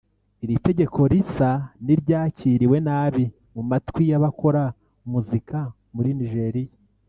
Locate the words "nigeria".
6.19-6.75